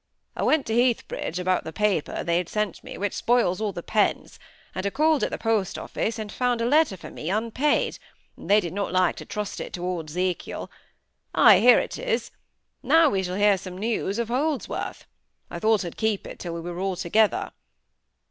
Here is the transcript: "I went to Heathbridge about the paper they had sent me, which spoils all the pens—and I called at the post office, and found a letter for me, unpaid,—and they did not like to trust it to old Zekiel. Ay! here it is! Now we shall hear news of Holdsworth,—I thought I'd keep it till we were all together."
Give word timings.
"I 0.35 0.41
went 0.41 0.65
to 0.65 0.73
Heathbridge 0.73 1.37
about 1.37 1.63
the 1.63 1.71
paper 1.71 2.23
they 2.23 2.37
had 2.37 2.49
sent 2.49 2.83
me, 2.83 2.97
which 2.97 3.13
spoils 3.13 3.61
all 3.61 3.71
the 3.71 3.83
pens—and 3.83 4.83
I 4.83 4.89
called 4.89 5.23
at 5.23 5.29
the 5.29 5.37
post 5.37 5.77
office, 5.77 6.17
and 6.17 6.31
found 6.31 6.59
a 6.59 6.65
letter 6.65 6.97
for 6.97 7.11
me, 7.11 7.29
unpaid,—and 7.29 8.49
they 8.49 8.59
did 8.59 8.73
not 8.73 8.91
like 8.91 9.15
to 9.17 9.25
trust 9.27 9.59
it 9.61 9.73
to 9.73 9.85
old 9.85 10.09
Zekiel. 10.09 10.71
Ay! 11.35 11.59
here 11.59 11.77
it 11.77 11.99
is! 11.99 12.31
Now 12.81 13.11
we 13.11 13.21
shall 13.21 13.35
hear 13.35 13.55
news 13.69 14.17
of 14.17 14.29
Holdsworth,—I 14.29 15.59
thought 15.59 15.85
I'd 15.85 15.97
keep 15.97 16.25
it 16.25 16.39
till 16.39 16.55
we 16.55 16.61
were 16.61 16.79
all 16.79 16.95
together." 16.95 17.51